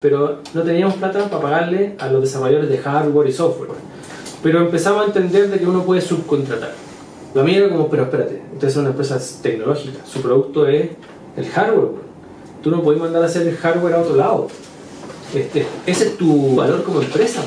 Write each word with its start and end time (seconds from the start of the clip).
pero 0.00 0.42
no 0.54 0.62
teníamos 0.62 0.94
plata 0.94 1.28
para 1.28 1.42
pagarle 1.42 1.96
a 1.98 2.06
los 2.06 2.22
desarrolladores 2.22 2.70
de 2.70 2.78
hardware 2.78 3.28
y 3.28 3.32
software. 3.32 3.70
Pero 4.44 4.60
empezamos 4.60 5.02
a 5.02 5.06
entender 5.06 5.50
de 5.50 5.58
que 5.58 5.66
uno 5.66 5.82
puede 5.82 6.00
subcontratar. 6.00 6.72
Lo 7.34 7.42
mío 7.42 7.64
era 7.64 7.68
como, 7.68 7.90
pero 7.90 8.04
espérate, 8.04 8.40
esta 8.52 8.68
es 8.68 8.76
una 8.76 8.90
empresa 8.90 9.20
tecnológica, 9.42 9.98
su 10.06 10.22
producto 10.22 10.68
es 10.68 10.90
el 11.36 11.46
hardware. 11.46 11.90
Tú 12.62 12.70
no 12.70 12.80
puedes 12.82 13.00
mandar 13.00 13.24
a 13.24 13.26
hacer 13.26 13.48
el 13.48 13.56
hardware 13.56 13.94
a 13.94 13.98
otro 13.98 14.14
lado. 14.14 14.46
Este, 15.34 15.66
ese 15.84 16.06
es 16.06 16.16
tu 16.16 16.54
valor 16.54 16.84
como 16.84 17.02
empresa. 17.02 17.42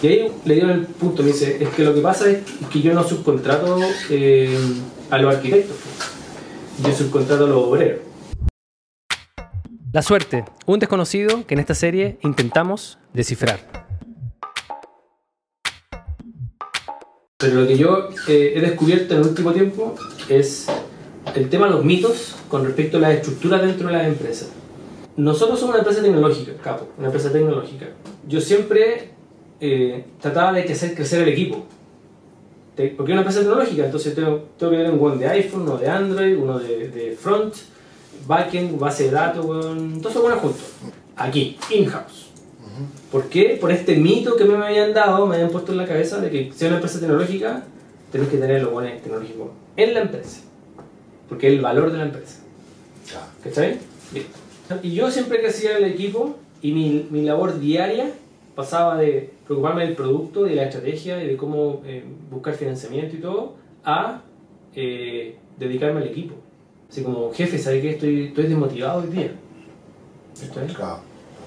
Y 0.00 0.06
ahí 0.06 0.32
le 0.44 0.54
dio 0.54 0.70
el 0.70 0.86
punto, 0.86 1.24
me 1.24 1.30
dice, 1.30 1.58
es 1.60 1.68
que 1.70 1.82
lo 1.82 1.94
que 1.94 2.00
pasa 2.00 2.30
es 2.30 2.38
que 2.72 2.80
yo 2.80 2.94
no 2.94 3.02
subcontrato 3.02 3.76
eh, 4.10 4.56
a 5.10 5.18
los 5.18 5.34
arquitectos, 5.34 5.76
yo 6.84 6.92
subcontrato 6.92 7.44
a 7.44 7.48
los 7.48 7.58
obreros. 7.58 8.07
La 9.90 10.02
suerte, 10.02 10.44
un 10.66 10.78
desconocido 10.78 11.46
que 11.46 11.54
en 11.54 11.60
esta 11.60 11.74
serie 11.74 12.18
intentamos 12.22 12.98
descifrar. 13.14 13.58
Pero 17.38 17.62
lo 17.62 17.66
que 17.66 17.78
yo 17.78 18.10
eh, 18.28 18.52
he 18.54 18.60
descubierto 18.60 19.14
en 19.14 19.22
el 19.22 19.28
último 19.28 19.52
tiempo 19.52 19.94
es 20.28 20.66
el 21.34 21.48
tema 21.48 21.68
de 21.68 21.72
los 21.72 21.84
mitos 21.86 22.36
con 22.50 22.66
respecto 22.66 22.98
a 22.98 23.00
la 23.00 23.14
estructura 23.14 23.58
dentro 23.62 23.86
de 23.86 23.94
las 23.94 24.06
empresas. 24.06 24.50
Nosotros 25.16 25.58
somos 25.58 25.74
una 25.74 25.78
empresa 25.78 26.02
tecnológica, 26.02 26.52
capo, 26.62 26.88
una 26.98 27.06
empresa 27.06 27.32
tecnológica. 27.32 27.86
Yo 28.28 28.42
siempre 28.42 29.12
eh, 29.58 30.04
trataba 30.20 30.52
de 30.52 30.70
hacer 30.70 30.94
crecer 30.94 31.22
el 31.22 31.28
equipo. 31.28 31.64
Porque 32.76 32.92
es 32.92 33.16
una 33.16 33.22
empresa 33.22 33.40
tecnológica, 33.40 33.86
entonces 33.86 34.14
tengo, 34.14 34.50
tengo 34.58 34.70
que 34.70 34.76
tener 34.76 34.92
un 34.92 34.98
buen 34.98 35.18
de 35.18 35.28
iPhone, 35.28 35.62
uno 35.62 35.78
de 35.78 35.88
Android, 35.88 36.36
uno 36.36 36.58
de, 36.58 36.88
de 36.88 37.12
front, 37.12 37.54
backend, 38.26 38.78
base 38.78 39.04
de 39.04 39.10
datos, 39.10 39.44
todo 39.46 40.08
eso 40.08 40.22
bueno 40.22 40.38
juntos. 40.38 40.62
Aquí, 41.16 41.56
in-house. 41.70 42.28
¿Por 43.10 43.28
qué? 43.28 43.58
Por 43.60 43.72
este 43.72 43.96
mito 43.96 44.36
que 44.36 44.44
me 44.44 44.64
habían 44.64 44.92
dado, 44.92 45.26
me 45.26 45.36
habían 45.36 45.50
puesto 45.50 45.72
en 45.72 45.78
la 45.78 45.86
cabeza 45.86 46.20
de 46.20 46.30
que 46.30 46.52
si 46.54 46.66
una 46.66 46.76
empresa 46.76 47.00
tecnológica, 47.00 47.64
tenés 48.12 48.28
que 48.28 48.36
tener 48.36 48.62
los 48.62 48.72
buenos 48.72 49.02
tecnológicos 49.02 49.48
en 49.76 49.94
la 49.94 50.00
empresa. 50.00 50.42
Porque 51.28 51.48
es 51.48 51.54
el 51.54 51.60
valor 51.60 51.90
de 51.90 51.98
la 51.98 52.04
empresa. 52.04 52.40
¿Cachai? 53.42 53.78
Bien. 54.12 54.26
Y 54.82 54.92
yo 54.92 55.10
siempre 55.10 55.40
crecía 55.40 55.78
en 55.78 55.84
el 55.84 55.92
equipo 55.92 56.36
y 56.60 56.72
mi, 56.72 57.06
mi, 57.10 57.22
labor 57.22 57.58
diaria 57.58 58.10
pasaba 58.54 58.96
de 58.96 59.30
preocuparme 59.46 59.86
del 59.86 59.94
producto, 59.94 60.44
de 60.44 60.54
la 60.54 60.64
estrategia 60.64 61.22
y 61.22 61.26
de 61.26 61.36
cómo 61.36 61.82
eh, 61.86 62.04
buscar 62.30 62.54
financiamiento 62.54 63.16
y 63.16 63.20
todo, 63.20 63.54
a 63.84 64.22
eh, 64.74 65.36
dedicarme 65.58 66.00
al 66.00 66.08
equipo. 66.08 66.34
Así 66.90 67.02
como, 67.02 67.32
jefe, 67.32 67.58
¿sabes 67.58 67.82
qué? 67.82 67.90
Estoy, 67.90 68.24
estoy 68.28 68.44
desmotivado 68.44 69.02
hoy 69.02 69.08
día. 69.08 69.32
¿Está 70.40 70.60
bien? 70.62 70.76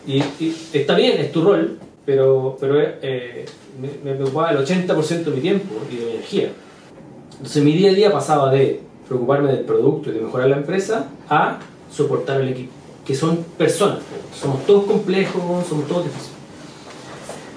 Y, 0.06 0.44
y, 0.44 0.56
está 0.74 0.96
bien, 0.96 1.20
es 1.20 1.32
tu 1.32 1.44
rol, 1.44 1.80
pero, 2.06 2.58
pero 2.60 2.80
eh, 2.80 3.46
me, 3.80 3.90
me, 4.04 4.16
preocupaba 4.16 4.52
el 4.52 4.58
80% 4.58 5.24
de 5.24 5.32
mi 5.32 5.42
tiempo 5.42 5.76
y 5.92 5.96
de 5.96 6.06
mi 6.06 6.12
energía. 6.12 6.52
Entonces 7.32 7.64
mi 7.64 7.74
día 7.74 7.92
a 7.92 7.94
día 7.94 8.12
pasaba 8.12 8.52
de 8.52 8.82
preocuparme 9.08 9.52
del 9.52 9.66
producto 9.66 10.10
y 10.10 10.14
de 10.14 10.22
mejorar 10.22 10.50
la 10.50 10.58
empresa 10.58 11.10
a 11.30 11.60
soportar 11.92 12.42
el 12.42 12.50
equipo, 12.50 12.72
que 13.06 13.16
son 13.16 13.44
personas, 13.58 14.00
somos 14.40 14.66
todos 14.66 14.86
complejos, 14.86 15.68
somos 15.68 15.88
todos 15.88 16.06
difíciles. 16.06 16.32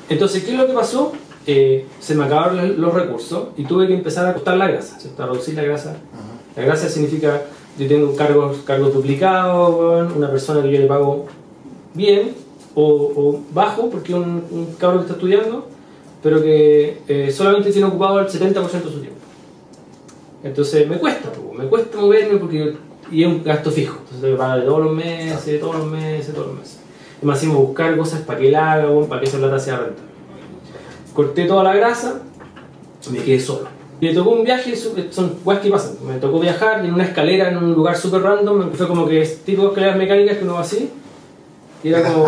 Entonces, 0.08 0.42
¿qué 0.44 0.52
es 0.52 0.58
lo 0.58 0.66
que 0.66 0.72
pasó? 0.72 1.12
Eh, 1.46 1.86
se 2.00 2.14
me 2.14 2.24
acabaron 2.24 2.80
los 2.80 2.94
recursos 2.94 3.48
y 3.56 3.64
tuve 3.64 3.86
que 3.86 3.94
empezar 3.94 4.26
a 4.26 4.32
cortar 4.34 4.56
la 4.56 4.68
grasa, 4.68 4.98
¿cierto? 4.98 5.22
a 5.22 5.26
reducir 5.26 5.54
la 5.54 5.62
grasa. 5.62 5.90
Uh 5.90 5.94
-huh. 5.94 6.56
La 6.56 6.64
grasa 6.64 6.88
significa 6.88 7.42
yo 7.78 7.88
tengo 7.88 8.14
cargos, 8.14 8.58
cargos 8.64 8.94
duplicados, 8.94 10.12
una 10.14 10.30
persona 10.30 10.62
que 10.62 10.72
yo 10.72 10.78
le 10.80 10.86
pago 10.86 11.26
bien 11.94 12.34
o, 12.74 13.40
bajo, 13.52 13.90
porque 13.90 14.14
un, 14.14 14.44
un 14.50 14.74
cabro 14.78 14.98
que 14.98 15.02
está 15.02 15.14
estudiando, 15.14 15.66
pero 16.22 16.42
que 16.42 17.00
eh, 17.08 17.30
solamente 17.30 17.70
tiene 17.70 17.86
ocupado 17.86 18.20
el 18.20 18.26
70% 18.26 18.54
de 18.54 18.90
su 18.90 19.00
tiempo. 19.00 19.20
Entonces 20.42 20.88
me 20.88 20.98
cuesta, 20.98 21.30
me 21.56 21.66
cuesta 21.66 21.98
moverme 21.98 22.38
porque 22.38 22.76
y 23.10 23.22
es 23.22 23.28
un 23.28 23.42
gasto 23.44 23.70
fijo, 23.70 23.98
entonces 24.00 24.30
me 24.30 24.36
paga 24.36 24.56
de 24.56 24.62
todos 24.62 24.84
los 24.84 24.92
meses, 24.92 25.60
todos 25.60 25.76
los 25.76 25.86
meses, 25.86 26.34
todos 26.34 26.48
los 26.48 26.56
meses. 26.56 26.78
Y 27.22 27.26
más 27.26 27.42
encima 27.42 27.58
buscar 27.58 27.96
cosas 27.96 28.20
para 28.22 28.38
que 28.38 28.48
él 28.48 28.54
haga, 28.54 28.88
para 29.08 29.20
que 29.20 29.26
esa 29.26 29.38
plata 29.38 29.58
sea 29.58 29.76
rentable. 29.76 30.10
Corté 31.14 31.44
toda 31.44 31.62
la 31.62 31.74
grasa, 31.74 32.20
me 33.10 33.18
quedé 33.18 33.38
solo. 33.38 33.68
Y 34.04 34.08
me 34.08 34.12
tocó 34.12 34.32
un 34.32 34.44
viaje, 34.44 34.76
son 34.76 35.36
cosas 35.42 35.62
que 35.62 35.70
pasan. 35.70 35.96
Me 36.06 36.18
tocó 36.18 36.38
viajar 36.38 36.84
en 36.84 36.92
una 36.92 37.04
escalera 37.04 37.48
en 37.48 37.56
un 37.56 37.72
lugar 37.72 37.96
súper 37.96 38.20
random, 38.20 38.70
fue 38.72 38.86
como 38.86 39.08
que 39.08 39.22
es 39.22 39.44
tipo 39.44 39.62
de 39.62 39.68
escaleras 39.68 39.96
mecánicas 39.96 40.36
que 40.36 40.44
uno 40.44 40.54
va 40.54 40.60
así. 40.60 40.90
Y 41.82 41.88
era 41.88 42.02
como, 42.12 42.26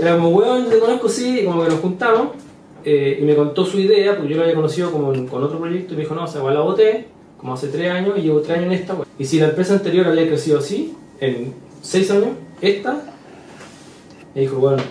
era 0.00 0.14
como, 0.14 0.28
weón, 0.28 0.68
te 0.70 0.78
conozco, 0.78 1.08
sí, 1.08 1.40
y 1.40 1.44
como 1.44 1.64
que 1.64 1.70
nos 1.70 1.80
juntamos. 1.80 2.28
Eh, 2.84 3.18
y 3.20 3.24
me 3.24 3.34
contó 3.34 3.64
su 3.64 3.80
idea, 3.80 4.14
porque 4.16 4.30
yo 4.30 4.36
lo 4.36 4.44
había 4.44 4.54
conocido 4.54 4.92
como 4.92 5.08
con 5.26 5.42
otro 5.42 5.58
proyecto, 5.58 5.94
y 5.94 5.96
me 5.96 6.02
dijo, 6.04 6.14
no, 6.14 6.22
o 6.22 6.28
sea, 6.28 6.38
igual 6.38 6.54
la 6.54 6.60
boté, 6.60 7.06
como 7.36 7.54
hace 7.54 7.66
tres 7.66 7.90
años, 7.90 8.16
y 8.16 8.20
llevo 8.20 8.40
tres 8.40 8.58
años 8.58 8.66
en 8.66 8.72
esta. 8.74 8.92
Weón. 8.92 9.08
Y 9.18 9.24
si 9.24 9.40
la 9.40 9.46
empresa 9.48 9.74
anterior 9.74 10.06
había 10.06 10.28
crecido 10.28 10.60
así, 10.60 10.94
en 11.18 11.52
seis 11.82 12.12
años, 12.12 12.28
esta, 12.60 13.02
me 14.36 14.40
dijo, 14.42 14.58
bueno, 14.58 14.84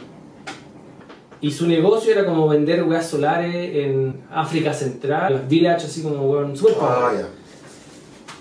y 1.40 1.52
su 1.52 1.68
negocio 1.68 2.12
era 2.12 2.26
como 2.26 2.48
vender 2.48 2.84
weas 2.84 3.08
solares 3.08 3.76
en 3.76 4.22
África 4.32 4.74
Central, 4.74 5.34
las 5.34 5.48
village 5.48 5.86
así 5.86 6.02
como 6.02 6.30
weón, 6.30 6.58
super 6.58 6.76
Ah. 6.82 7.12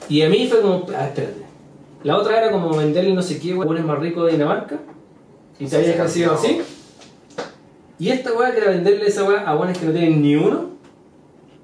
Y 0.08 0.22
a 0.22 0.28
mí 0.28 0.46
fue 0.48 0.60
como, 0.60 0.86
ah, 0.96 1.06
espérate. 1.06 1.44
La 2.04 2.16
otra 2.16 2.38
era 2.38 2.52
como 2.52 2.74
venderle 2.76 3.12
no 3.12 3.22
sé 3.22 3.40
qué 3.40 3.54
weones 3.54 3.84
más 3.84 3.98
rico 3.98 4.24
de 4.24 4.32
Dinamarca. 4.32 4.78
Y 5.58 5.66
se 5.66 5.76
había 5.76 5.96
crecido 5.96 6.34
así. 6.34 6.60
Y 7.98 8.10
esta 8.10 8.32
wea 8.32 8.52
que 8.52 8.58
era 8.58 8.70
venderle 8.70 9.06
esa 9.06 9.24
wea 9.24 9.40
a 9.40 9.56
weones 9.56 9.78
que 9.78 9.86
no 9.86 9.92
tienen 9.92 10.22
ni 10.22 10.36
uno, 10.36 10.70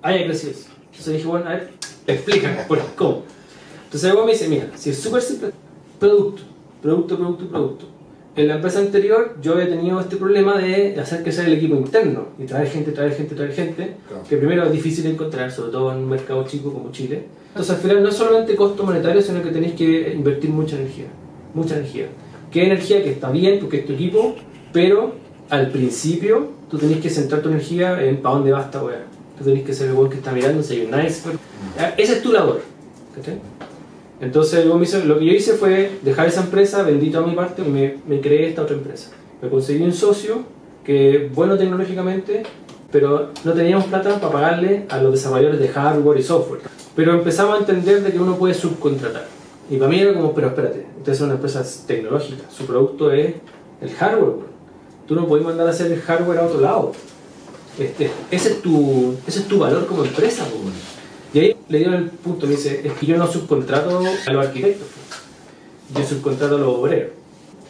haya 0.02 0.24
crecido 0.26 0.52
así. 0.52 0.66
Entonces 0.90 1.14
dije, 1.14 1.26
bueno, 1.26 1.46
a 1.46 1.52
ver, 1.52 1.70
explícame, 2.06 2.64
¿por 2.66 2.80
cómo? 2.96 3.22
Entonces 3.84 4.10
el 4.10 4.16
weón 4.16 4.26
me 4.26 4.32
dice, 4.32 4.48
mira, 4.48 4.70
si 4.74 4.90
es 4.90 4.98
súper 4.98 5.22
simple, 5.22 5.50
producto, 5.98 6.42
producto, 6.82 7.16
producto, 7.16 7.48
producto. 7.48 7.86
En 8.34 8.48
la 8.48 8.54
empresa 8.54 8.78
anterior 8.78 9.36
yo 9.42 9.52
había 9.52 9.68
tenido 9.68 10.00
este 10.00 10.16
problema 10.16 10.56
de 10.56 10.98
hacer 10.98 11.22
crecer 11.22 11.46
el 11.46 11.52
equipo 11.54 11.74
interno 11.76 12.28
y 12.38 12.44
traer 12.44 12.66
gente, 12.68 12.90
traer 12.92 13.12
gente, 13.14 13.34
traer 13.34 13.52
gente, 13.52 13.96
Claro. 14.08 14.24
que 14.26 14.36
primero 14.38 14.64
es 14.64 14.72
difícil 14.72 15.06
encontrar, 15.06 15.50
sobre 15.52 15.70
todo 15.72 15.92
en 15.92 15.98
un 15.98 16.08
mercado 16.08 16.44
chico 16.46 16.72
como 16.72 16.90
Chile. 16.92 17.24
Entonces 17.48 17.74
al 17.76 17.80
final 17.82 18.02
no 18.02 18.08
es 18.08 18.16
solamente 18.16 18.56
costo 18.56 18.84
monetario, 18.84 19.20
sino 19.20 19.42
que 19.42 19.50
tenéis 19.50 19.74
que 19.74 20.12
invertir 20.14 20.48
mucha 20.48 20.76
energía, 20.76 21.04
mucha 21.52 21.76
energía. 21.76 22.06
¿Qué 22.50 22.64
energía? 22.64 23.02
Que 23.02 23.10
está 23.10 23.30
bien 23.30 23.58
porque 23.60 23.80
es 23.80 23.86
tu 23.86 23.92
equipo, 23.92 24.34
pero 24.72 25.12
al 25.50 25.68
principio 25.70 26.52
tú 26.70 26.78
tenés 26.78 27.00
que 27.00 27.10
centrar 27.10 27.42
tu 27.42 27.50
energía 27.50 28.02
en 28.02 28.16
para 28.22 28.36
dónde 28.36 28.52
va 28.52 28.62
esta 28.62 28.82
weá. 28.82 29.04
Tú 29.36 29.44
tenés 29.44 29.62
que 29.64 29.74
ser 29.74 29.88
el 29.88 29.94
weón 29.94 30.08
que 30.08 30.16
está 30.16 30.32
mirando 30.32 30.62
si 30.62 30.74
hay 30.74 30.86
un 30.90 30.98
iceberg. 31.04 31.38
Esa 31.98 32.12
es 32.14 32.22
tu 32.22 32.32
labor. 32.32 32.62
¿cachai? 33.14 33.34
Entonces 34.22 34.64
me 34.64 35.04
lo 35.04 35.18
que 35.18 35.24
yo 35.24 35.32
hice 35.32 35.54
fue 35.54 35.98
dejar 36.02 36.28
esa 36.28 36.42
empresa, 36.42 36.84
vendí 36.84 37.10
toda 37.10 37.26
mi 37.26 37.34
parte 37.34 37.62
me, 37.62 37.96
me 38.06 38.20
creé 38.20 38.50
esta 38.50 38.62
otra 38.62 38.76
empresa. 38.76 39.10
Me 39.42 39.48
conseguí 39.48 39.82
un 39.82 39.92
socio 39.92 40.44
que 40.84 41.28
bueno 41.34 41.58
tecnológicamente, 41.58 42.44
pero 42.92 43.30
no 43.42 43.52
teníamos 43.52 43.86
plata 43.86 44.20
para 44.20 44.32
pagarle 44.32 44.86
a 44.90 44.98
los 44.98 45.12
desarrolladores 45.12 45.58
de 45.58 45.66
hardware 45.66 46.20
y 46.20 46.22
software. 46.22 46.60
Pero 46.94 47.14
empezamos 47.14 47.56
a 47.56 47.58
entender 47.58 48.00
de 48.04 48.12
que 48.12 48.20
uno 48.20 48.36
puede 48.36 48.54
subcontratar. 48.54 49.26
Y 49.68 49.76
para 49.76 49.90
mí 49.90 49.98
era 49.98 50.14
como, 50.14 50.32
pero 50.32 50.46
espérate, 50.48 50.86
esta 50.98 51.10
es 51.10 51.20
una 51.20 51.34
empresa 51.34 51.64
tecnológica, 51.88 52.44
su 52.48 52.64
producto 52.64 53.10
es 53.10 53.34
el 53.80 53.90
hardware. 53.90 54.46
Tú 55.08 55.16
no 55.16 55.26
puedes 55.26 55.44
mandar 55.44 55.66
a 55.66 55.70
hacer 55.70 55.90
el 55.90 56.00
hardware 56.00 56.38
a 56.38 56.46
otro 56.46 56.60
lado. 56.60 56.92
Este, 57.76 58.08
ese, 58.30 58.50
es 58.50 58.62
tu, 58.62 59.16
ese 59.26 59.40
es 59.40 59.48
tu 59.48 59.58
valor 59.58 59.84
como 59.86 60.04
empresa. 60.04 60.46
weón. 60.52 61.01
Y 61.34 61.38
ahí 61.38 61.56
le 61.68 61.78
dio 61.78 61.94
el 61.94 62.10
punto, 62.10 62.46
me 62.46 62.52
dice, 62.52 62.82
es 62.84 62.92
que 62.94 63.06
yo 63.06 63.16
no 63.16 63.26
subcontrato 63.26 64.02
a 64.26 64.32
los 64.32 64.46
arquitectos, 64.46 64.86
yo 65.96 66.04
subcontrato 66.04 66.56
a 66.56 66.58
los 66.58 66.68
obreros. 66.68 67.10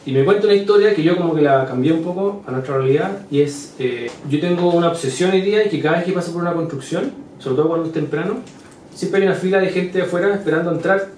Y 0.04 0.12
me 0.12 0.24
cuenta 0.24 0.46
una 0.46 0.54
historia 0.54 0.94
que 0.94 1.02
yo 1.02 1.16
como 1.16 1.34
que 1.34 1.42
la 1.42 1.64
cambié 1.64 1.92
un 1.92 2.02
poco 2.02 2.42
a 2.46 2.50
nuestra 2.50 2.76
realidad 2.78 3.24
y 3.30 3.40
es, 3.40 3.74
eh, 3.78 4.10
yo 4.28 4.41
tengo 4.41 4.70
una 4.70 4.88
obsesión 4.88 5.30
hoy 5.30 5.42
día 5.42 5.64
y 5.64 5.68
que 5.68 5.80
cada 5.80 5.98
vez 5.98 6.06
que 6.06 6.12
paso 6.12 6.32
por 6.32 6.42
una 6.42 6.54
construcción, 6.54 7.12
sobre 7.38 7.56
todo 7.56 7.68
cuando 7.68 7.86
es 7.86 7.92
temprano, 7.92 8.38
siempre 8.92 9.20
hay 9.20 9.28
una 9.28 9.36
fila 9.36 9.59
de 9.60 9.68
gente 9.68 10.03
afuera 10.03 10.34
esperando 10.34 10.72
entrar, 10.72 11.08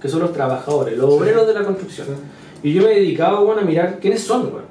que 0.00 0.08
son 0.08 0.20
los 0.20 0.32
trabajadores, 0.32 0.96
los 0.96 1.12
obreros 1.12 1.46
de 1.46 1.52
la 1.52 1.64
construcción. 1.64 2.06
Y 2.62 2.72
yo 2.72 2.82
me 2.82 2.90
dedicaba 2.90 3.40
bueno, 3.40 3.60
a 3.60 3.64
mirar 3.64 3.98
quiénes 4.00 4.22
son, 4.22 4.46
weón. 4.46 4.70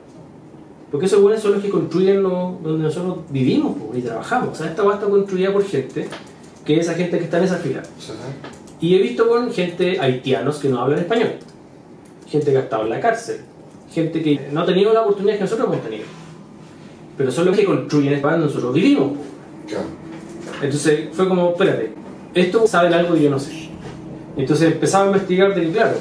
Porque 0.90 1.06
esos 1.06 1.22
buenos 1.22 1.40
son 1.40 1.54
los 1.54 1.62
que 1.62 1.70
construyen 1.70 2.24
lo, 2.24 2.58
donde 2.64 2.86
nosotros 2.86 3.20
vivimos 3.30 3.78
po, 3.78 3.92
y 3.96 4.02
trabajamos. 4.02 4.50
O 4.50 4.56
sea, 4.56 4.68
esta 4.68 4.84
weá 4.84 4.96
está 4.96 5.08
construida 5.08 5.54
por 5.54 5.64
gente, 5.64 6.08
que 6.70 6.80
es 6.80 6.86
esa 6.86 6.94
gente 6.94 7.18
que 7.18 7.24
está 7.24 7.40
en 7.40 7.46
esa 7.46 7.58
fila. 7.58 7.82
Sí, 7.98 8.14
Y 8.80 8.96
he 8.96 9.02
visto 9.02 9.28
con 9.28 9.52
gente 9.52 10.00
haitianos 10.00 10.60
que 10.60 10.70
no 10.70 10.80
hablan 10.80 11.00
español, 11.00 11.32
gente 12.28 12.52
que 12.52 12.58
ha 12.58 12.60
estado 12.60 12.84
en 12.84 12.92
la 12.92 13.00
cárcel, 13.00 13.38
gente 13.92 14.22
que 14.22 14.50
no 14.52 14.62
ha 14.62 14.66
tenido 14.68 14.94
la 14.94 15.02
oportunidad 15.02 15.38
que 15.38 15.42
nosotros 15.46 15.68
hemos 15.68 15.82
tenido. 15.84 16.04
Pero 17.18 17.32
son 17.32 17.46
los 17.48 17.58
que 17.58 17.66
construyen 17.66 18.14
España 18.14 18.34
donde 18.34 18.50
nosotros 18.50 18.72
vivimos. 18.76 19.14
Entonces 20.62 21.10
fue 21.12 21.28
como, 21.28 21.54
espérate, 21.54 21.92
esto 22.36 22.68
saben 22.68 22.94
algo 22.94 23.16
que 23.16 23.24
yo 23.24 23.32
no 23.32 23.40
sé. 23.40 23.70
Entonces 24.38 24.72
empezaba 24.72 25.06
a 25.06 25.08
investigar 25.08 25.56
de 25.56 25.72
claro, 25.72 25.98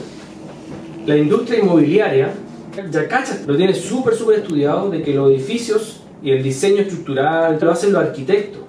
la 1.07 1.17
industria 1.17 1.61
inmobiliaria 1.61 2.31
Ya 2.93 3.09
cachas, 3.09 3.47
lo 3.47 3.57
tiene 3.57 3.73
súper, 3.73 4.15
súper 4.15 4.41
estudiado 4.41 4.91
de 4.91 5.01
que 5.03 5.15
los 5.15 5.31
edificios 5.31 6.03
y 6.23 6.31
el 6.31 6.43
diseño 6.43 6.83
estructural 6.83 7.59
lo 7.59 7.71
hacen 7.71 7.91
los 7.91 8.03
arquitectos. 8.03 8.68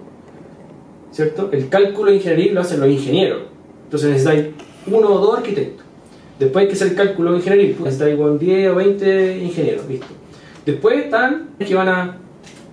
¿Cierto? 1.20 1.50
El 1.52 1.68
cálculo 1.68 2.12
de 2.12 2.16
ingeniería 2.16 2.54
lo 2.54 2.62
hacen 2.62 2.80
los 2.80 2.88
ingenieros. 2.88 3.42
Entonces 3.84 4.10
necesitáis 4.10 4.46
uno 4.88 5.10
o 5.10 5.20
dos 5.20 5.40
arquitectos. 5.40 5.86
Después 6.40 6.64
hay 6.64 6.68
que 6.70 6.76
hacer 6.76 6.88
el 6.88 6.96
cálculo 6.96 7.32
de 7.32 7.38
ingeniería. 7.40 7.76
Pues 7.78 7.92
necesitáis 7.92 8.18
con 8.18 8.40
10 8.40 8.70
o 8.70 8.76
20 8.76 9.38
ingenieros, 9.40 9.86
listo. 9.90 10.06
Después 10.66 11.04
están 11.04 11.50
que 11.60 11.76
van 11.76 11.90
a, 11.90 12.18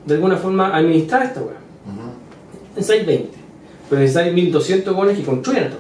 de 0.05 0.15
alguna 0.15 0.37
forma, 0.37 0.77
administrar 0.77 1.25
esta 1.25 1.41
weá. 1.41 1.57
Necesitáis 2.77 3.05
20. 3.05 3.31
Pero 3.91 4.01
necesitáis 4.01 4.33
1200 4.33 4.95
buenos 4.95 5.17
que 5.17 5.25
construyan 5.25 5.65
esta. 5.65 5.79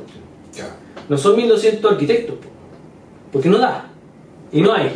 Claro. 0.52 0.72
No 1.08 1.18
son 1.18 1.36
1200 1.36 1.92
arquitectos, 1.92 2.34
po. 2.34 2.48
porque 3.30 3.48
no 3.48 3.58
da. 3.58 3.92
Y 4.50 4.60
no 4.60 4.72
hay. 4.72 4.86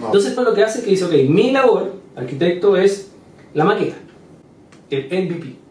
No. 0.00 0.06
Entonces, 0.06 0.30
esto 0.30 0.42
lo 0.44 0.54
que 0.54 0.64
hace 0.64 0.78
es 0.78 0.84
que 0.86 0.92
dice, 0.92 1.04
ok, 1.04 1.12
mi 1.28 1.50
labor, 1.50 1.92
arquitecto, 2.16 2.74
es 2.74 3.10
la 3.52 3.64
maqueta, 3.64 3.96
el 4.88 5.04
MVP. 5.04 5.67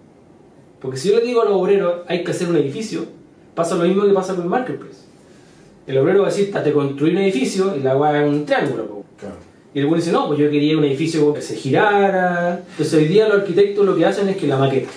Porque 0.87 1.01
si 1.01 1.09
yo 1.09 1.19
le 1.19 1.25
digo 1.25 1.41
a 1.41 1.43
los 1.43 1.55
obreros, 1.55 1.95
hay 2.07 2.23
que 2.23 2.31
hacer 2.31 2.47
un 2.47 2.55
edificio, 2.55 3.03
pasa 3.53 3.75
lo 3.75 3.83
mismo 3.83 4.05
que 4.05 4.13
pasa 4.13 4.33
con 4.35 4.43
el 4.45 4.49
marketplace. 4.49 5.01
El 5.85 5.97
obrero 5.97 6.21
va 6.21 6.29
a 6.29 6.31
decir, 6.31 6.49
te 6.49 6.71
construir 6.71 7.13
un 7.13 7.23
edificio 7.23 7.75
y 7.75 7.81
la 7.81 7.97
weá 7.97 8.23
es 8.23 8.29
un 8.31 8.45
triángulo. 8.45 9.03
Claro. 9.19 9.35
Y 9.73 9.79
el 9.79 9.87
bueno 9.87 10.01
dice, 10.01 10.13
no, 10.13 10.27
pues 10.27 10.39
yo 10.39 10.49
quería 10.49 10.77
un 10.77 10.85
edificio 10.85 11.33
que 11.33 11.41
se 11.41 11.57
girara. 11.57 12.61
Entonces 12.69 12.93
hoy 12.93 13.09
día 13.09 13.27
los 13.27 13.39
arquitectos 13.39 13.85
lo 13.85 13.97
que 13.97 14.05
hacen 14.05 14.29
es 14.29 14.37
que 14.37 14.47
la 14.47 14.55
maqueta. 14.55 14.89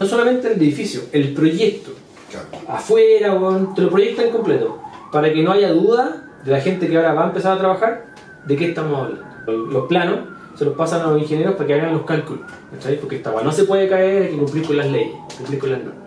No 0.00 0.06
solamente 0.06 0.50
el 0.50 0.54
edificio, 0.54 1.02
el 1.12 1.34
proyecto. 1.34 1.90
Claro. 2.30 2.46
Afuera, 2.66 3.34
weón, 3.34 3.74
te 3.74 3.82
lo 3.82 3.90
proyectan 3.90 4.30
completo. 4.30 4.80
Para 5.12 5.30
que 5.30 5.42
no 5.42 5.52
haya 5.52 5.70
duda 5.70 6.30
de 6.46 6.50
la 6.50 6.62
gente 6.62 6.88
que 6.88 6.96
ahora 6.96 7.12
va 7.12 7.24
a 7.24 7.26
empezar 7.26 7.52
a 7.52 7.58
trabajar 7.58 8.06
de 8.46 8.56
qué 8.56 8.70
estamos 8.70 8.98
hablando. 8.98 9.70
Los 9.70 9.86
planos 9.86 10.20
se 10.56 10.64
los 10.64 10.74
pasan 10.74 11.02
a 11.02 11.10
los 11.10 11.20
ingenieros 11.22 11.54
para 11.54 11.66
que 11.66 11.74
hagan 11.74 11.92
los 11.92 12.02
cálculos. 12.02 12.44
¿cachai? 12.72 12.98
Porque 12.98 13.16
esta 13.16 13.30
weá 13.30 13.44
no 13.44 13.52
se 13.52 13.64
puede 13.64 13.88
caer, 13.88 14.22
hay 14.24 14.28
que 14.30 14.36
cumplir 14.38 14.66
con 14.66 14.76
las 14.76 14.86
leyes, 14.90 15.14
cumplir 15.36 15.58
con 15.58 15.70
las 15.72 15.78
normas. 15.80 16.04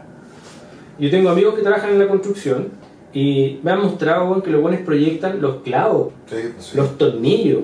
Yo 0.97 1.09
tengo 1.09 1.29
amigos 1.29 1.55
que 1.55 1.61
trabajan 1.61 1.91
en 1.91 1.99
la 1.99 2.07
construcción 2.07 2.69
y 3.13 3.59
me 3.63 3.71
han 3.71 3.81
mostrado 3.81 4.41
que 4.43 4.51
los 4.51 4.61
buenos 4.61 4.81
proyectan 4.81 5.41
los 5.41 5.57
clavos 5.57 6.09
Sí, 6.27 6.35
pues 6.53 6.65
sí. 6.65 6.77
los 6.77 6.97
tornillos. 6.97 7.63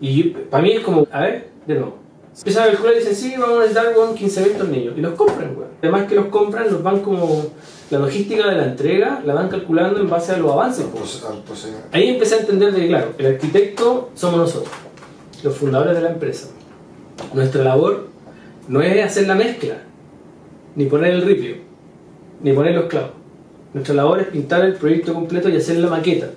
Y 0.00 0.24
para 0.24 0.62
mí 0.62 0.72
es 0.72 0.80
como, 0.80 1.06
a 1.10 1.20
ver, 1.20 1.48
de 1.66 1.74
nuevo. 1.74 1.98
Empiezan 2.36 2.64
a 2.64 2.66
calcular 2.72 2.94
y 2.94 2.98
dicen, 2.98 3.14
sí, 3.14 3.34
vamos 3.38 3.56
a 3.58 3.60
necesitar 3.60 3.92
weón, 3.96 4.16
15.000 4.16 4.56
tornillos. 4.58 4.94
Y 4.96 5.00
los 5.00 5.14
compran, 5.14 5.54
weón. 5.56 5.70
Además 5.82 6.06
que 6.08 6.14
los 6.14 6.26
compran, 6.26 6.70
los 6.72 6.82
van 6.82 7.00
como. 7.00 7.46
La 7.90 7.98
logística 7.98 8.48
de 8.48 8.56
la 8.56 8.64
entrega 8.64 9.20
la 9.26 9.34
van 9.34 9.48
calculando 9.50 10.00
en 10.00 10.08
base 10.08 10.32
a 10.32 10.38
los 10.38 10.50
avances. 10.50 10.86
Proce- 10.86 11.26
al 11.30 11.42
procedimiento. 11.42 11.88
Ahí 11.92 12.08
empecé 12.08 12.36
a 12.36 12.38
entender 12.38 12.72
de 12.72 12.80
que, 12.80 12.88
claro, 12.88 13.08
el 13.18 13.26
arquitecto 13.26 14.10
somos 14.14 14.38
nosotros, 14.40 14.72
los 15.42 15.56
fundadores 15.56 15.94
de 15.94 16.02
la 16.02 16.10
empresa. 16.10 16.48
Nuestra 17.34 17.64
labor 17.64 18.08
no 18.68 18.80
es 18.80 19.04
hacer 19.04 19.26
la 19.26 19.34
mezcla, 19.34 19.78
ni 20.76 20.86
poner 20.86 21.14
el 21.14 21.22
ripio, 21.22 21.56
ni 22.42 22.52
poner 22.52 22.74
los 22.74 22.86
clavos. 22.86 23.10
Nuestra 23.74 23.94
labor 23.94 24.20
es 24.20 24.26
pintar 24.28 24.64
el 24.64 24.74
proyecto 24.74 25.14
completo 25.14 25.48
y 25.48 25.56
hacer 25.56 25.76
la 25.78 25.88
maqueta. 25.88 26.28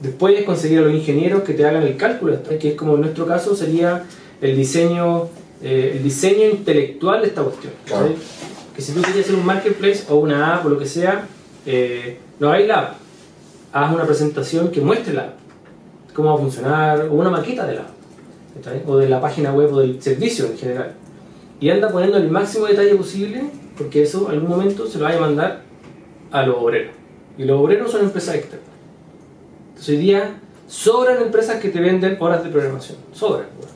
Después 0.00 0.38
es 0.38 0.44
conseguir 0.44 0.80
a 0.80 0.82
los 0.82 0.92
ingenieros 0.92 1.42
que 1.44 1.54
te 1.54 1.64
hagan 1.64 1.84
el 1.84 1.96
cálculo, 1.96 2.36
que 2.42 2.68
es 2.68 2.74
como 2.74 2.94
en 2.94 3.02
nuestro 3.02 3.26
caso 3.26 3.54
sería 3.54 4.04
el 4.40 4.56
diseño, 4.56 5.28
eh, 5.62 5.94
el 5.96 6.02
diseño 6.02 6.48
intelectual 6.48 7.22
de 7.22 7.28
esta 7.28 7.42
cuestión. 7.42 7.72
Claro. 7.86 8.08
¿sí? 8.08 8.14
Que 8.74 8.82
si 8.82 8.92
tú 8.92 9.02
quieres 9.02 9.24
hacer 9.24 9.36
un 9.36 9.46
marketplace 9.46 10.04
o 10.08 10.16
una 10.16 10.56
app 10.56 10.66
o 10.66 10.68
lo 10.68 10.78
que 10.78 10.86
sea, 10.86 11.28
eh, 11.64 12.18
no 12.40 12.48
hagáis 12.48 12.66
la 12.66 12.78
app, 12.80 12.94
haz 13.72 13.94
una 13.94 14.04
presentación 14.04 14.70
que 14.70 14.80
muestre 14.80 15.14
la 15.14 15.22
app, 15.22 15.34
cómo 16.12 16.30
va 16.30 16.34
a 16.34 16.38
funcionar, 16.38 17.00
o 17.02 17.14
una 17.14 17.30
maqueta 17.30 17.66
de 17.66 17.76
la 17.76 17.80
app. 17.82 17.93
O 18.86 18.96
de 18.96 19.08
la 19.08 19.20
página 19.20 19.52
web 19.52 19.72
o 19.72 19.80
del 19.80 20.00
servicio 20.02 20.46
en 20.46 20.58
general. 20.58 20.94
Y 21.60 21.70
anda 21.70 21.90
poniendo 21.90 22.18
el 22.18 22.30
máximo 22.30 22.66
detalle 22.66 22.94
posible, 22.94 23.42
porque 23.76 24.02
eso 24.02 24.26
en 24.28 24.34
algún 24.34 24.50
momento 24.50 24.86
se 24.86 24.98
lo 24.98 25.04
vaya 25.04 25.18
a 25.18 25.20
mandar 25.20 25.62
a 26.30 26.46
los 26.46 26.56
obreros. 26.56 26.94
Y 27.38 27.44
los 27.44 27.60
obreros 27.60 27.90
son 27.90 28.02
empresas 28.02 28.36
externas. 28.36 28.68
Entonces 29.68 29.88
hoy 29.88 29.96
día 29.96 30.40
sobran 30.68 31.22
empresas 31.22 31.60
que 31.60 31.68
te 31.68 31.80
venden 31.80 32.16
horas 32.20 32.44
de 32.44 32.50
programación. 32.50 32.98
Sobran, 33.12 33.46
weón. 33.58 33.72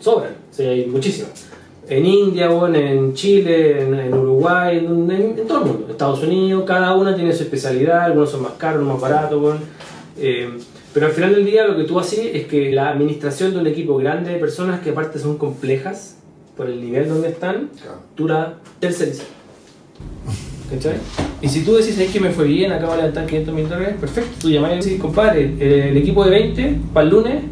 Sobran. 0.00 0.34
O 0.58 0.62
hay 0.62 0.86
muchísimas. 0.86 1.46
En 1.88 2.04
India, 2.04 2.50
weón, 2.50 2.74
en 2.74 3.14
Chile, 3.14 3.82
en, 3.82 4.14
Uruguay, 4.14 4.78
en, 4.78 5.46
todo 5.46 5.58
el 5.60 5.64
mundo. 5.66 5.86
Estados 5.90 6.22
Unidos, 6.22 6.64
cada 6.66 6.94
una 6.94 7.14
tiene 7.14 7.32
su 7.32 7.44
especialidad. 7.44 8.00
Algunos 8.04 8.30
son 8.30 8.42
más 8.42 8.52
caros, 8.52 8.82
más 8.82 9.00
baratos. 9.00 9.56
Eh, 10.18 10.58
pero 10.96 11.08
al 11.08 11.12
final 11.12 11.34
del 11.34 11.44
día 11.44 11.66
lo 11.66 11.76
que 11.76 11.84
tú 11.84 12.00
haces 12.00 12.20
es 12.32 12.46
que 12.46 12.72
la 12.72 12.88
administración 12.88 13.52
de 13.52 13.58
un 13.58 13.66
equipo 13.66 13.98
grande 13.98 14.32
de 14.32 14.38
personas 14.38 14.80
que 14.80 14.88
aparte 14.92 15.18
son 15.18 15.36
complejas 15.36 16.16
por 16.56 16.70
el 16.70 16.80
nivel 16.80 17.06
donde 17.06 17.28
están, 17.28 17.68
Claro. 17.82 17.98
tú 18.14 18.26
la 18.26 18.54
tercerizas. 18.80 19.26
¿Cachai? 20.70 20.94
Y 21.42 21.50
si 21.50 21.66
tú 21.66 21.74
decís, 21.74 21.98
es 21.98 22.10
que 22.10 22.18
me 22.18 22.30
fue 22.30 22.46
bien, 22.46 22.72
acabo 22.72 22.92
de 22.92 23.00
levantar 23.00 23.26
500 23.26 23.54
mil 23.54 23.68
dólares, 23.68 23.96
perfecto. 24.00 24.30
Tú 24.40 24.48
llamás 24.48 24.72
y 24.72 24.76
decís, 24.76 24.98
compadre, 24.98 25.90
el 25.90 25.98
equipo 25.98 26.24
de 26.24 26.30
20 26.30 26.78
para 26.94 27.04
el 27.04 27.10
lunes 27.12 27.42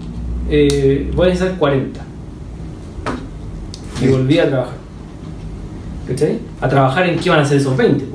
eh, 0.48 1.10
voy 1.14 1.26
a 1.26 1.28
necesitar 1.28 1.58
40. 1.58 2.00
Y 4.00 4.06
volví 4.08 4.38
a 4.38 4.48
trabajar. 4.48 4.76
¿Cachai? 6.08 6.38
A 6.62 6.68
trabajar 6.70 7.06
en 7.10 7.18
qué 7.18 7.28
van 7.28 7.40
a 7.40 7.42
hacer 7.42 7.58
esos 7.58 7.76
20. 7.76 8.06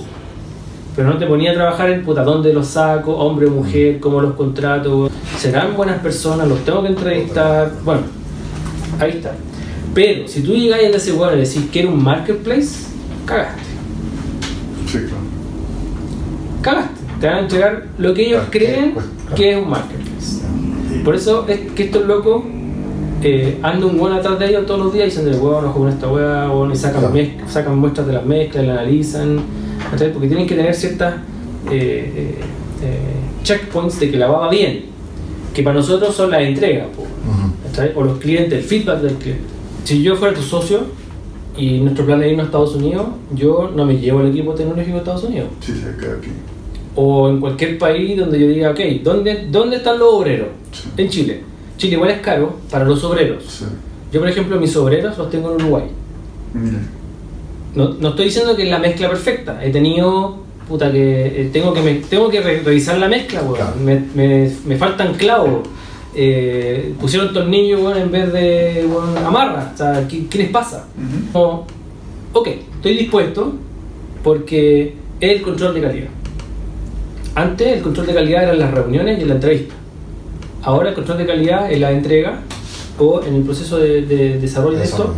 Pero 0.99 1.11
no 1.11 1.17
te 1.17 1.27
ponía 1.27 1.51
a 1.51 1.53
trabajar 1.53 1.89
en 1.91 2.03
puta, 2.03 2.25
dónde 2.25 2.51
los 2.51 2.67
saco, 2.67 3.15
hombre 3.15 3.47
o 3.47 3.51
mujer, 3.51 4.01
cómo 4.01 4.19
los 4.19 4.33
contrato, 4.33 5.09
serán 5.37 5.77
buenas 5.77 5.99
personas, 5.99 6.45
los 6.45 6.59
tengo 6.65 6.81
que 6.81 6.89
entrevistar. 6.89 7.71
Bueno, 7.85 8.01
ahí 8.99 9.11
está. 9.11 9.31
Pero 9.93 10.27
si 10.27 10.41
tú 10.41 10.51
llegas 10.51 10.81
a 10.81 10.97
ese 10.97 11.13
weón 11.13 11.35
y 11.35 11.37
decís 11.37 11.69
que 11.71 11.79
era 11.79 11.87
un 11.87 12.03
marketplace, 12.03 12.87
cagaste. 13.25 13.61
Sí, 14.87 14.97
claro. 14.97 15.23
Cagaste. 16.63 17.01
Te 17.21 17.27
van 17.27 17.35
a 17.35 17.39
entregar 17.39 17.85
lo 17.97 18.13
que 18.13 18.27
ellos 18.27 18.43
Claro, 18.49 18.51
creen 18.51 18.91
pues, 18.91 19.05
que 19.37 19.51
es 19.51 19.57
un 19.57 19.69
marketplace. 19.69 20.41
Por 21.05 21.15
eso 21.15 21.45
es 21.47 21.61
que 21.77 21.83
estos 21.83 22.05
locos 22.07 22.43
eh, 23.23 23.57
andan 23.63 23.85
un 23.85 23.97
buen 23.97 24.11
atrás 24.11 24.37
de 24.37 24.49
ellos 24.49 24.65
todos 24.65 24.81
los 24.81 24.91
días 24.91 25.15
y 25.15 25.21
dicen, 25.21 25.41
weón, 25.41 25.63
ojo 25.63 25.79
con 25.79 25.87
esta 25.87 26.09
weón, 26.09 26.73
y 26.73 26.75
sacan, 26.75 27.03
sacan 27.47 27.77
muestras 27.77 28.05
de 28.05 28.11
las 28.11 28.25
mezclas, 28.25 28.65
la 28.65 28.73
analizan, 28.73 29.39
¿cachai? 29.91 30.11
porque 30.13 30.27
tienen 30.27 30.47
que 30.47 30.55
tener 30.55 30.73
ciertas 30.75 31.15
eh, 31.69 32.13
eh, 32.15 32.35
eh, 32.83 32.97
checkpoints 33.43 33.99
de 33.99 34.11
que 34.11 34.17
la 34.17 34.27
va 34.27 34.49
bien, 34.49 34.85
que 35.53 35.63
para 35.63 35.75
nosotros 35.75 36.15
son 36.15 36.31
las 36.31 36.41
entregas. 36.41 36.87
¿cachai? 37.67 37.91
o 37.95 38.03
los 38.03 38.17
clientes, 38.19 38.59
el 38.59 38.63
feedback 38.63 39.01
del 39.01 39.15
cliente. 39.15 39.43
Si 39.83 40.01
yo 40.03 40.15
fuera 40.15 40.33
tu 40.35 40.41
socio 40.41 40.81
y 41.57 41.79
nuestro 41.79 42.05
plan 42.05 42.21
es 42.23 42.31
irnos 42.31 42.43
a 42.43 42.45
Estados 42.47 42.75
Unidos, 42.75 43.07
yo 43.33 43.71
no 43.75 43.85
me 43.85 43.97
llevo 43.97 44.21
el 44.21 44.27
equipo 44.29 44.53
tecnológico 44.53 44.93
de 44.93 44.97
Estados 44.99 45.23
Unidos 45.23 45.49
Sí, 45.61 45.73
se 45.73 45.95
queda 45.99 46.15
aquí. 46.17 46.29
o 46.95 47.29
en 47.29 47.39
cualquier 47.39 47.77
país 47.77 48.17
donde 48.17 48.39
yo 48.39 48.47
diga, 48.47 48.71
ok, 48.71 48.79
¿dónde, 49.03 49.47
¿dónde 49.49 49.77
están 49.77 49.97
los 49.99 50.13
obreros? 50.13 50.47
Sí. 50.71 50.89
En 50.97 51.09
Chile. 51.09 51.41
Chile 51.77 51.93
igual 51.95 52.11
es 52.11 52.19
caro 52.19 52.57
para 52.69 52.85
los 52.85 53.03
obreros. 53.03 53.43
Sí. 53.47 53.65
Yo, 54.11 54.19
por 54.19 54.29
ejemplo, 54.29 54.59
mis 54.59 54.75
obreros 54.75 55.17
los 55.17 55.29
tengo 55.29 55.49
en 55.49 55.55
Uruguay. 55.55 55.83
No, 57.75 57.89
no 57.99 58.09
estoy 58.09 58.25
diciendo 58.25 58.55
que 58.55 58.63
es 58.63 58.69
la 58.69 58.79
mezcla 58.79 59.07
perfecta. 59.09 59.63
He 59.63 59.69
tenido, 59.69 60.37
puta, 60.67 60.91
que 60.91 61.41
eh, 61.41 61.49
tengo 61.53 61.73
que, 61.73 61.81
me- 61.81 61.95
tengo 61.95 62.29
que 62.29 62.41
re- 62.41 62.61
revisar 62.61 62.97
la 62.97 63.07
mezcla, 63.07 63.41
weón. 63.41 63.55
Claro. 63.55 63.75
Me, 63.83 64.03
me, 64.15 64.51
me 64.65 64.75
faltan 64.77 65.13
clavos. 65.15 65.67
Eh, 66.15 66.93
pusieron 66.99 67.31
tornillo, 67.33 67.79
weón, 67.79 67.97
en 67.99 68.11
vez 68.11 68.33
de 68.33 68.85
weón, 68.89 69.17
amarra. 69.17 69.71
O 69.73 69.77
sea, 69.77 70.07
¿qué, 70.07 70.25
qué 70.27 70.37
les 70.39 70.49
pasa? 70.49 70.87
Como, 71.31 71.65
ok, 72.33 72.47
estoy 72.75 72.97
dispuesto 72.97 73.53
porque 74.23 74.95
es 75.19 75.29
el 75.31 75.41
control 75.41 75.75
de 75.75 75.81
calidad. 75.81 76.07
Antes 77.35 77.67
el 77.77 77.81
control 77.81 78.07
de 78.07 78.13
calidad 78.15 78.43
eran 78.43 78.59
las 78.59 78.71
reuniones 78.73 79.21
y 79.21 79.25
la 79.25 79.35
entrevista. 79.35 79.75
Ahora 80.63 80.89
el 80.89 80.95
control 80.95 81.19
de 81.19 81.25
calidad 81.25 81.71
es 81.71 81.79
la 81.79 81.91
entrega 81.91 82.39
o 82.97 83.21
en 83.23 83.35
el 83.35 83.43
proceso 83.43 83.77
de, 83.77 84.01
de 84.01 84.39
desarrollo 84.39 84.77
de 84.77 84.83
esto. 84.83 85.13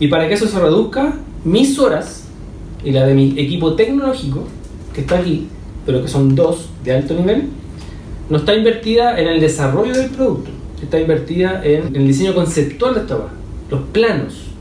Y 0.00 0.06
para 0.08 0.28
que 0.28 0.34
eso 0.34 0.46
se 0.48 0.58
reduzca, 0.58 1.14
mis 1.44 1.78
horas 1.78 2.24
y 2.84 2.92
la 2.92 3.06
de 3.06 3.14
mi 3.14 3.38
equipo 3.38 3.74
tecnológico, 3.74 4.46
que 4.94 5.02
está 5.02 5.18
aquí, 5.18 5.48
pero 5.86 6.02
que 6.02 6.08
son 6.08 6.34
dos 6.34 6.68
de 6.84 6.92
alto 6.92 7.14
nivel, 7.14 7.48
no 8.28 8.38
está 8.38 8.54
invertida 8.54 9.18
en 9.18 9.28
el 9.28 9.40
desarrollo 9.40 9.92
del 9.92 10.10
producto, 10.10 10.50
está 10.82 11.00
invertida 11.00 11.64
en 11.64 11.94
el 11.94 12.06
diseño 12.06 12.34
conceptual 12.34 12.94
de 12.94 13.00
esta 13.00 13.16
obra, 13.16 13.28
los 13.70 13.80
planos. 13.92 14.52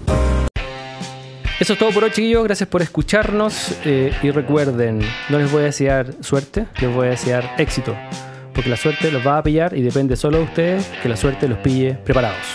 Eso 1.59 1.73
es 1.73 1.79
todo 1.79 1.91
por 1.91 2.03
hoy, 2.03 2.09
chiquillos. 2.09 2.43
Gracias 2.43 2.67
por 2.67 2.81
escucharnos. 2.81 3.75
eh, 3.85 4.11
y 4.23 4.31
recuerden, 4.31 4.99
no 5.29 5.37
les 5.37 5.51
voy 5.51 5.61
a 5.61 5.65
desear 5.65 6.15
suerte, 6.21 6.65
les 6.81 6.91
voy 6.91 7.05
a 7.05 7.11
desear 7.11 7.53
éxito. 7.59 7.95
Porque 8.51 8.67
la 8.67 8.77
suerte 8.77 9.11
los 9.11 9.25
va 9.25 9.37
a 9.37 9.43
pillar 9.43 9.77
y 9.77 9.83
depende 9.83 10.15
solo 10.15 10.39
de 10.39 10.43
ustedes 10.45 10.91
que 11.03 11.07
la 11.07 11.15
suerte 11.15 11.47
los 11.47 11.59
pille 11.59 11.93
preparados. 12.03 12.47